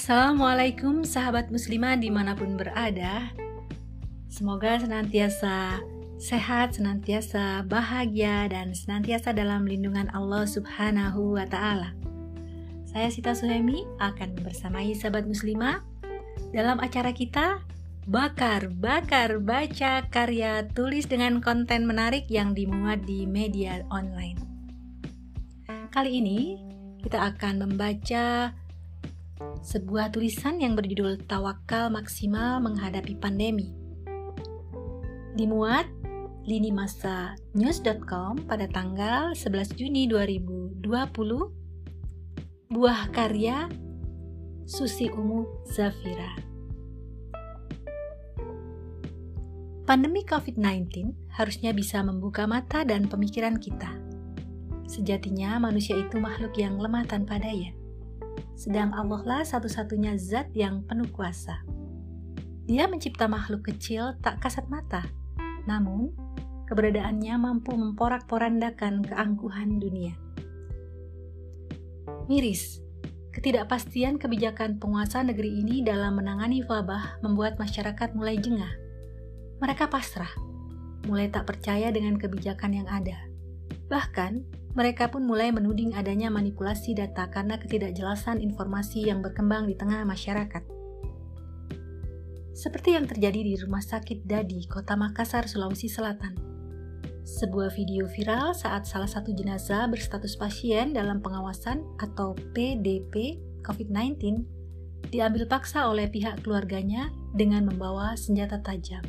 [0.00, 3.28] Assalamualaikum sahabat muslimah di mana pun berada.
[4.32, 5.76] Semoga senantiasa
[6.16, 11.92] sehat, senantiasa bahagia, dan senantiasa dalam lindungan Allah subhanahu wa ta'ala.
[12.88, 15.84] Saya Sita Suhemi akan bersamai sahabat muslimah
[16.56, 17.60] Dalam acara kita
[18.08, 24.40] Bakar, bakar, baca karya tulis dengan konten menarik yang dimuat di media online.
[25.92, 26.56] Kali ini
[27.04, 28.56] kita akan membaca
[29.60, 33.68] sebuah tulisan yang berjudul Tawakal Maksimal Menghadapi Pandemi.
[35.36, 35.84] Dimuat
[36.48, 40.80] lini masa news.com pada tanggal 11 Juni 2020
[42.72, 43.68] buah karya
[44.64, 46.32] Susi Umu Zafira
[49.84, 53.90] Pandemi COVID-19 harusnya bisa membuka mata dan pemikiran kita.
[54.86, 57.74] Sejatinya manusia itu makhluk yang lemah tanpa daya
[58.60, 61.64] sedang Allah lah satu-satunya zat yang penuh kuasa.
[62.68, 65.00] Dia mencipta makhluk kecil tak kasat mata,
[65.64, 66.12] namun
[66.68, 70.12] keberadaannya mampu memporak-porandakan keangkuhan dunia.
[72.28, 72.84] Miris,
[73.32, 78.76] ketidakpastian kebijakan penguasa negeri ini dalam menangani wabah membuat masyarakat mulai jengah.
[79.64, 80.30] Mereka pasrah,
[81.08, 83.24] mulai tak percaya dengan kebijakan yang ada.
[83.88, 90.06] Bahkan, mereka pun mulai menuding adanya manipulasi data karena ketidakjelasan informasi yang berkembang di tengah
[90.06, 90.62] masyarakat.
[92.54, 96.36] Seperti yang terjadi di Rumah Sakit Dadi, Kota Makassar, Sulawesi Selatan.
[97.24, 104.44] Sebuah video viral saat salah satu jenazah berstatus pasien dalam pengawasan atau PDP COVID-19
[105.08, 109.02] diambil paksa oleh pihak keluarganya dengan membawa senjata tajam.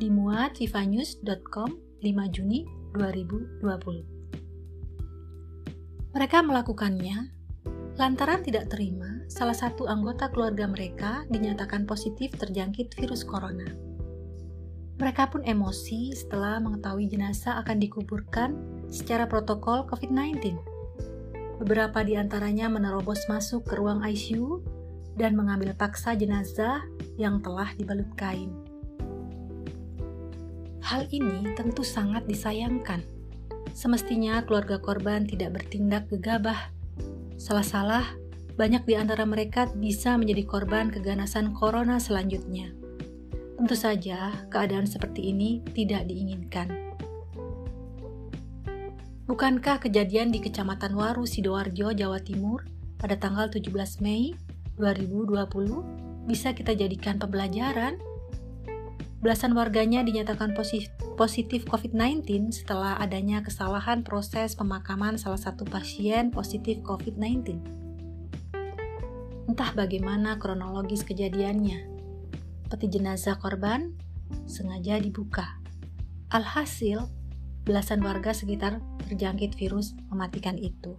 [0.00, 2.64] Dimuat vivanews.com 5 Juni
[2.96, 4.15] 2020.
[6.16, 7.28] Mereka melakukannya
[8.00, 13.68] lantaran tidak terima salah satu anggota keluarga mereka dinyatakan positif terjangkit virus corona.
[14.96, 18.56] Mereka pun emosi setelah mengetahui jenazah akan dikuburkan
[18.88, 20.56] secara protokol COVID-19.
[21.60, 24.64] Beberapa di antaranya menerobos masuk ke ruang ICU
[25.20, 26.80] dan mengambil paksa jenazah
[27.20, 28.56] yang telah dibalut kain.
[30.80, 33.15] Hal ini tentu sangat disayangkan
[33.72, 36.70] Semestinya keluarga korban tidak bertindak gegabah.
[37.40, 38.04] Salah-salah,
[38.56, 42.72] banyak di antara mereka bisa menjadi korban keganasan corona selanjutnya.
[43.56, 46.86] Tentu saja, keadaan seperti ini tidak diinginkan.
[49.26, 52.62] Bukankah kejadian di Kecamatan Waru, Sidoarjo, Jawa Timur
[52.94, 54.38] pada tanggal 17 Mei
[54.78, 57.98] 2020 bisa kita jadikan pembelajaran?
[59.18, 66.84] Belasan warganya dinyatakan positif positif COVID-19 setelah adanya kesalahan proses pemakaman salah satu pasien positif
[66.84, 67.56] COVID-19.
[69.48, 71.88] Entah bagaimana kronologis kejadiannya,
[72.68, 73.96] peti jenazah korban
[74.44, 75.56] sengaja dibuka.
[76.28, 77.08] Alhasil,
[77.64, 80.92] belasan warga sekitar terjangkit virus mematikan itu.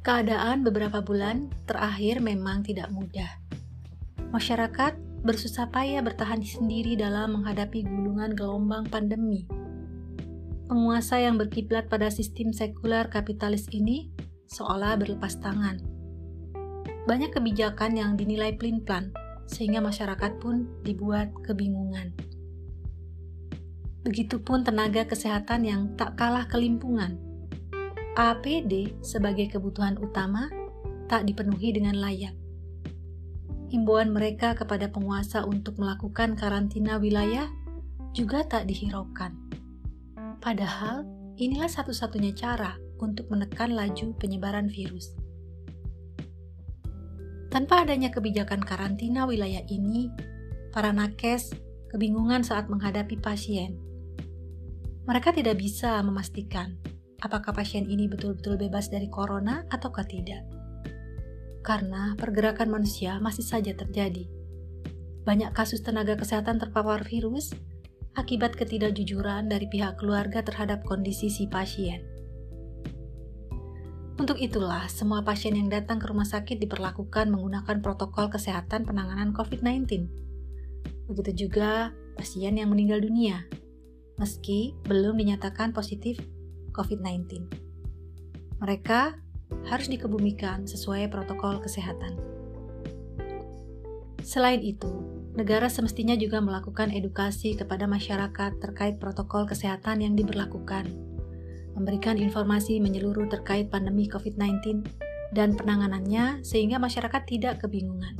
[0.00, 3.28] Keadaan beberapa bulan terakhir memang tidak mudah.
[4.32, 9.44] Masyarakat bersusah payah bertahan sendiri dalam menghadapi gulungan gelombang pandemi.
[10.72, 14.08] Penguasa yang berkiblat pada sistem sekuler kapitalis ini
[14.48, 15.84] seolah berlepas tangan.
[17.04, 19.12] Banyak kebijakan yang dinilai pelin-pelan,
[19.44, 22.16] sehingga masyarakat pun dibuat kebingungan.
[24.08, 27.20] Begitupun tenaga kesehatan yang tak kalah kelimpungan.
[28.16, 30.48] APD sebagai kebutuhan utama
[31.04, 32.47] tak dipenuhi dengan layak
[33.68, 37.48] himbauan mereka kepada penguasa untuk melakukan karantina wilayah
[38.16, 39.36] juga tak dihiraukan.
[40.40, 41.04] Padahal,
[41.36, 45.12] inilah satu-satunya cara untuk menekan laju penyebaran virus.
[47.48, 50.12] Tanpa adanya kebijakan karantina wilayah ini,
[50.72, 51.52] para nakes
[51.92, 53.76] kebingungan saat menghadapi pasien.
[55.08, 56.76] Mereka tidak bisa memastikan
[57.24, 60.44] apakah pasien ini betul-betul bebas dari corona ataukah tidak
[61.62, 64.26] karena pergerakan manusia masih saja terjadi.
[65.28, 67.52] Banyak kasus tenaga kesehatan terpapar virus
[68.18, 72.02] akibat ketidakjujuran dari pihak keluarga terhadap kondisi si pasien.
[74.18, 80.10] Untuk itulah, semua pasien yang datang ke rumah sakit diperlakukan menggunakan protokol kesehatan penanganan COVID-19.
[81.06, 83.46] Begitu juga pasien yang meninggal dunia,
[84.18, 86.18] meski belum dinyatakan positif
[86.74, 87.46] COVID-19.
[88.58, 89.14] Mereka
[89.68, 92.16] harus dikebumikan sesuai protokol kesehatan.
[94.24, 94.90] Selain itu,
[95.38, 100.84] negara semestinya juga melakukan edukasi kepada masyarakat terkait protokol kesehatan yang diberlakukan,
[101.72, 104.84] memberikan informasi menyeluruh terkait pandemi COVID-19,
[105.32, 108.16] dan penanganannya sehingga masyarakat tidak kebingungan.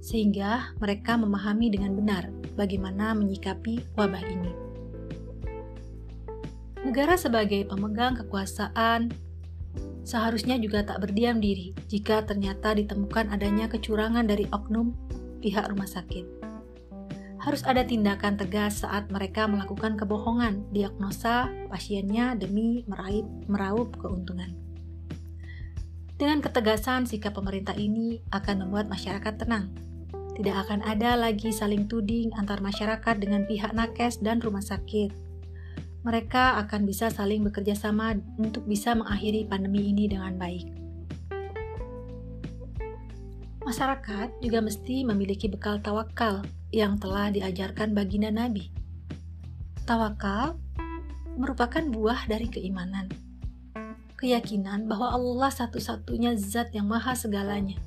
[0.00, 4.52] Sehingga mereka memahami dengan benar bagaimana menyikapi wabah ini.
[6.80, 9.12] Negara sebagai pemegang kekuasaan
[10.02, 14.92] seharusnya juga tak berdiam diri jika ternyata ditemukan adanya kecurangan dari oknum
[15.40, 16.40] pihak rumah sakit.
[17.40, 24.52] Harus ada tindakan tegas saat mereka melakukan kebohongan diagnosa pasiennya demi meraih meraup keuntungan.
[26.20, 29.72] Dengan ketegasan sikap pemerintah ini akan membuat masyarakat tenang.
[30.36, 35.29] Tidak akan ada lagi saling tuding antar masyarakat dengan pihak nakes dan rumah sakit.
[36.00, 40.66] Mereka akan bisa saling bekerja sama untuk bisa mengakhiri pandemi ini dengan baik.
[43.60, 46.42] Masyarakat juga mesti memiliki bekal tawakal
[46.72, 48.72] yang telah diajarkan baginda Nabi.
[49.84, 50.56] Tawakal
[51.36, 53.12] merupakan buah dari keimanan
[54.20, 57.80] keyakinan bahwa Allah satu-satunya zat yang maha segalanya.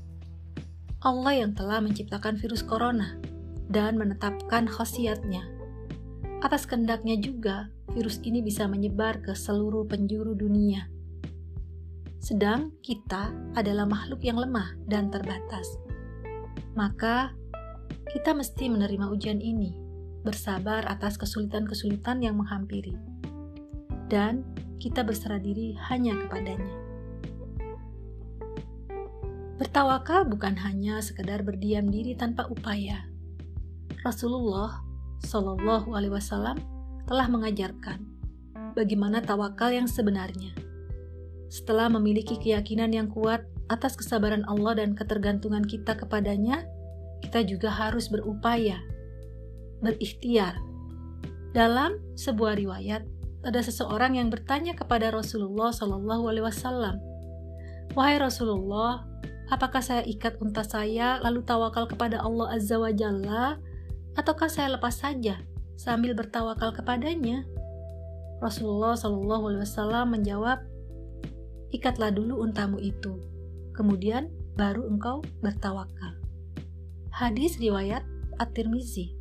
[1.05, 3.21] Allah yang telah menciptakan virus corona
[3.69, 5.45] dan menetapkan khasiatnya.
[6.41, 10.89] Atas kendaknya juga, virus ini bisa menyebar ke seluruh penjuru dunia.
[12.17, 15.77] Sedang kita adalah makhluk yang lemah dan terbatas.
[16.73, 17.37] Maka,
[18.09, 19.77] kita mesti menerima ujian ini,
[20.25, 22.97] bersabar atas kesulitan-kesulitan yang menghampiri.
[24.09, 24.41] Dan
[24.81, 26.75] kita berserah diri hanya kepadanya.
[29.61, 33.05] Bertawakal bukan hanya sekedar berdiam diri tanpa upaya.
[34.01, 34.81] Rasulullah
[35.23, 36.57] Shallallahu Alaihi Wasallam
[37.03, 38.13] telah mengajarkan
[38.73, 40.51] bagaimana tawakal yang sebenarnya.
[41.47, 46.65] Setelah memiliki keyakinan yang kuat atas kesabaran Allah dan ketergantungan kita kepadanya,
[47.21, 48.81] kita juga harus berupaya,
[49.79, 50.57] berikhtiar.
[51.53, 53.05] Dalam sebuah riwayat,
[53.45, 56.97] ada seseorang yang bertanya kepada Rasulullah Shallallahu Alaihi Wasallam,
[57.93, 59.05] wahai Rasulullah,
[59.53, 63.61] apakah saya ikat unta saya lalu tawakal kepada Allah Azza wa Jalla,
[64.17, 65.37] ataukah saya lepas saja
[65.75, 67.45] sambil bertawakal kepadanya?
[68.43, 70.59] Rasulullah Shallallahu Alaihi Wasallam menjawab,
[71.71, 73.19] ikatlah dulu untamu itu,
[73.71, 74.27] kemudian
[74.59, 76.19] baru engkau bertawakal.
[77.13, 78.03] Hadis riwayat
[78.41, 79.15] At-Tirmizi.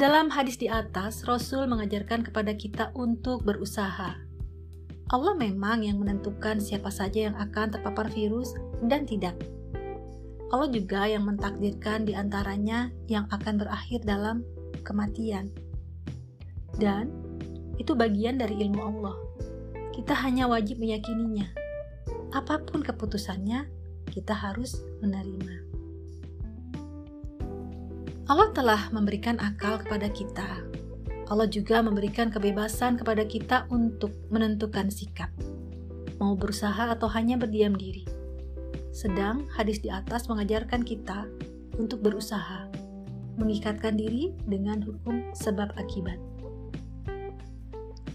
[0.00, 4.16] Dalam hadis di atas, Rasul mengajarkan kepada kita untuk berusaha.
[5.10, 8.54] Allah memang yang menentukan siapa saja yang akan terpapar virus
[8.86, 9.36] dan tidak.
[10.50, 14.42] Allah juga yang mentakdirkan di antaranya yang akan berakhir dalam
[14.82, 15.46] kematian.
[16.74, 17.06] Dan
[17.78, 19.14] itu bagian dari ilmu Allah.
[19.94, 21.46] Kita hanya wajib meyakininya.
[22.34, 23.70] Apa pun keputusannya,
[24.10, 25.54] kita harus menerima.
[28.26, 30.66] Allah telah memberikan akal kepada kita.
[31.30, 35.30] Allah juga memberikan kebebasan kepada kita untuk menentukan sikap,
[36.18, 38.19] mau berusaha atau hanya berdiam diri.
[38.90, 41.26] Sedang hadis di atas mengajarkan kita
[41.78, 42.66] untuk berusaha,
[43.38, 46.18] mengikatkan diri dengan hukum sebab akibat.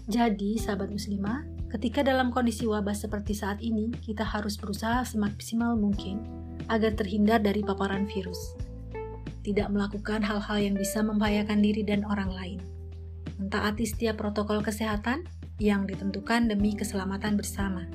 [0.06, 1.42] Jadi, sahabat muslimah,
[1.74, 6.22] ketika dalam kondisi wabah seperti saat ini, kita harus berusaha semaksimal mungkin
[6.70, 8.54] agar terhindar dari paparan virus
[9.46, 12.58] tidak melakukan hal-hal yang bisa membahayakan diri dan orang lain.
[13.38, 15.22] Mentaati setiap protokol kesehatan
[15.62, 17.86] yang ditentukan demi keselamatan bersama.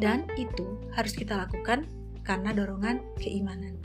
[0.00, 1.84] Dan itu harus kita lakukan
[2.24, 3.76] karena dorongan keimanan.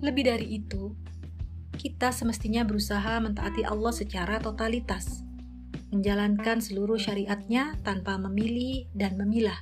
[0.00, 0.94] Lebih dari itu,
[1.74, 5.26] kita semestinya berusaha mentaati Allah secara totalitas,
[5.90, 9.58] menjalankan seluruh syariatnya tanpa memilih dan memilah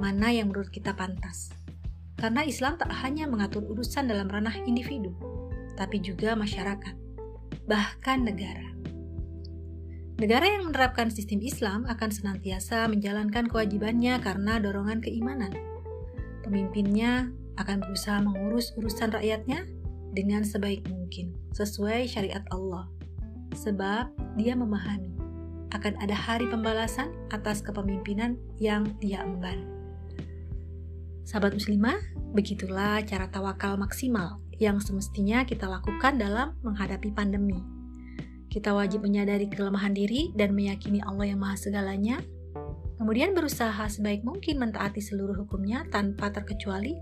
[0.00, 1.50] mana yang menurut kita pantas.
[2.18, 5.14] Karena Islam tak hanya mengatur urusan dalam ranah individu,
[5.78, 6.94] tapi juga masyarakat,
[7.66, 8.77] bahkan negara.
[10.18, 15.54] Negara yang menerapkan sistem Islam akan senantiasa menjalankan kewajibannya karena dorongan keimanan.
[16.42, 19.62] Pemimpinnya akan berusaha mengurus urusan rakyatnya
[20.10, 22.90] dengan sebaik mungkin, sesuai syariat Allah.
[23.54, 25.14] Sebab dia memahami
[25.70, 29.62] akan ada hari pembalasan atas kepemimpinan yang dia emban.
[31.22, 31.94] Sahabat muslimah,
[32.34, 37.77] begitulah cara tawakal maksimal yang semestinya kita lakukan dalam menghadapi pandemi.
[38.48, 42.24] Kita wajib menyadari kelemahan diri dan meyakini Allah yang maha segalanya,
[42.96, 46.96] kemudian berusaha sebaik mungkin mentaati seluruh hukumnya tanpa terkecuali,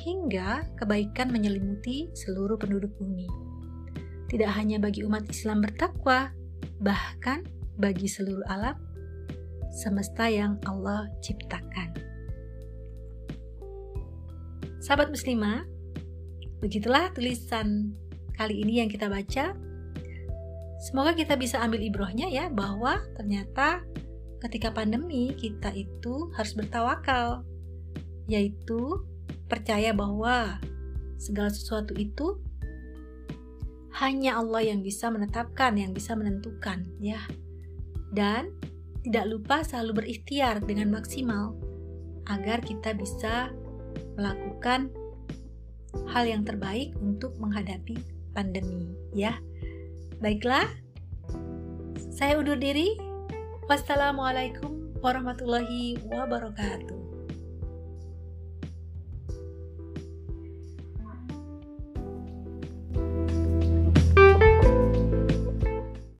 [0.00, 3.28] hingga kebaikan menyelimuti seluruh penduduk bumi.
[4.28, 6.32] Tidak hanya bagi umat Islam bertakwa,
[6.80, 7.44] bahkan
[7.76, 8.76] bagi seluruh alam
[9.72, 11.96] semesta yang Allah ciptakan.
[14.84, 15.64] Sahabat muslimah,
[16.60, 17.96] begitulah tulisan
[18.36, 19.56] kali ini yang kita baca.
[20.82, 23.86] Semoga kita bisa ambil ibrohnya ya bahwa ternyata
[24.42, 27.46] ketika pandemi kita itu harus bertawakal,
[28.26, 29.06] yaitu
[29.46, 30.58] percaya bahwa
[31.22, 32.42] segala sesuatu itu
[34.02, 37.22] hanya Allah yang bisa menetapkan, yang bisa menentukan, ya.
[38.10, 38.50] Dan
[39.06, 41.54] tidak lupa selalu berikhtiar dengan maksimal
[42.26, 43.54] agar kita bisa
[44.18, 44.90] melakukan
[46.10, 48.02] hal yang terbaik untuk menghadapi
[48.34, 49.38] pandemi, ya.
[50.22, 50.70] Baiklah,
[52.14, 52.94] saya undur diri.
[53.66, 57.01] Wassalamualaikum warahmatullahi wabarakatuh.